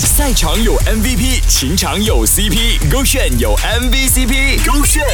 [0.00, 5.04] 赛场有 MVP，情场有 CP，勾选有 MVCp，勾选。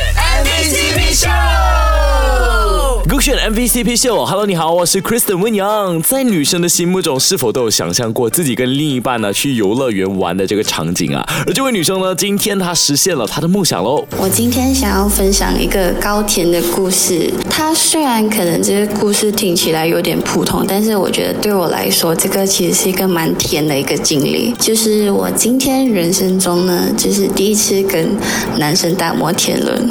[3.50, 6.00] MVCp 秀，Hello，你好，我是 Kristen 温阳。
[6.02, 11.26] 在女生的心目中，是否都有想象过自己跟另一半呢去游乐园玩的这个场景啊？
[11.44, 14.06] 而这位女生呢，今天她实现了她的梦想喽。
[14.16, 17.28] 我今天想要分享一个高甜的故事。
[17.50, 24.54] 它虽然可能这个故事听起来有点普通，但是我觉得对我来说，这个其实是一个蛮甜的一个经历。
[24.60, 28.16] 就是我今天人生中呢，就是第一次跟
[28.58, 29.90] 男生搭摩天轮。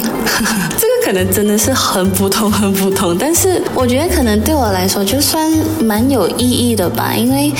[0.80, 3.16] 这个可能真的是很普通，很普通。
[3.18, 5.50] 但是我觉得可能对我来说，就算
[5.82, 7.52] 蛮有意义的吧，因为。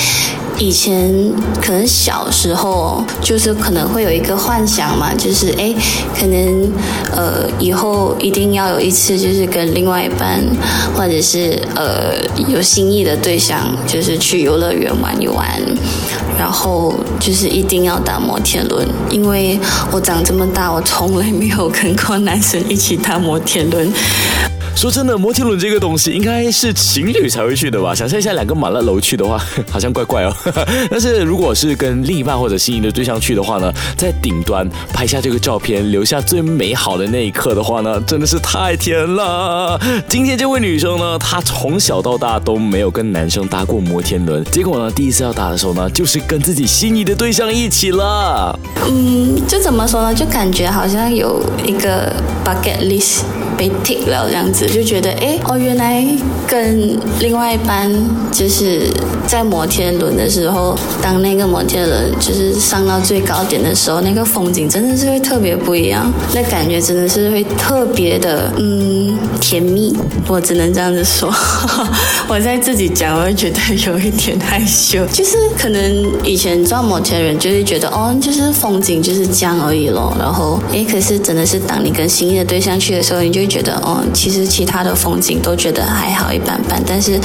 [0.59, 1.11] 以前
[1.59, 5.73] 可能小时候就是可能会有一个幻想嘛，就是哎，
[6.15, 6.71] 可能
[7.11, 10.39] 呃以后一定要有一次就是跟另外一半
[10.93, 12.13] 或者是呃
[12.47, 15.47] 有心意的对象，就是去游乐园玩一玩，
[16.41, 19.59] 然后就是一定要搭摩天轮，因为
[19.91, 23.93] 我长这么大，我从来没有跟过男生一起搭摩天轮。
[24.75, 27.93] 说真的，摩天轮这个东西应该是情侣才会去的吧？
[27.93, 30.33] 想象一下，两个满了楼去的话， 好像怪怪哦。
[30.89, 39.79] 但是如果是跟另一半或者心仪的对象去的话呢，在顶端拍下这个照片，留下最美好的那一刻的话呢，真的是太甜了。
[40.09, 48.57] 今天这位女生呢，她从小到大都没有跟男生搭过摩天轮，结果呢，第一次要搭的时候呢，就是跟自己心仪的对象一起了。
[48.87, 50.13] 嗯，就怎么说呢？
[50.13, 52.11] 就感觉好像有一个
[52.43, 53.19] bucket list。
[53.61, 56.03] 被停了这样子，就觉得哎哦，原来
[56.47, 57.91] 跟另外一班
[58.31, 58.89] 就是
[59.27, 69.95] 在摩天轮的时候，当那个摩天轮就是上到最高点的时候，那个风景真的是会特别不一样，那感觉真的是会特别的嗯甜蜜，
[70.27, 71.31] 我只能这样子说。
[72.27, 75.79] 我在自己讲，我会觉得有一点害羞，就是可能
[76.23, 80.15] 以前坐摩天轮就是觉得哦，就是风景就是这样而已咯。
[80.17, 83.50] 然后哎，可是真的是当你跟心仪的对象去的时候，你就。
[83.51, 87.19] 觉得哦，其实其他的风景都觉得还好一般般，但是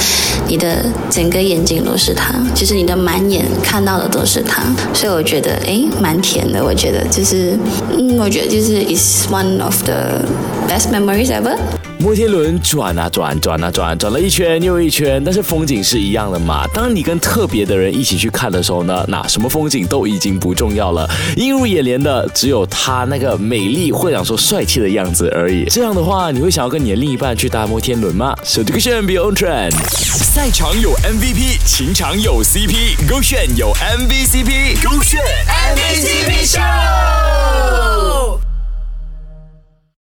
[0.45, 4.61] 你的整个眼睛都是他，就是你的满眼看到的都是他，
[4.93, 6.61] 所以我觉得哎，蛮甜的。
[6.61, 7.57] 我觉得就是，
[7.97, 10.21] 嗯，我觉得就是 is one of the
[10.67, 11.55] best memories ever。
[11.99, 16.67] 摩天轮转啊转，转啊转，转了一圈又一圈，但是风景是一样的嘛。
[16.71, 25.65] 当你跟特别的人一起去看的时候呢，那什么风景都已经不重要了，映入眼帘的只有他那个美丽或者说帅气的样子而已。
[25.65, 28.35] 这样的话，你会想要跟你的另一半去搭摩天轮吗？
[28.43, 36.96] 手这个炫 be on trend，赛场有 MVP，情场有 CP，勾炫有 MVCp，勾炫 MVCp show。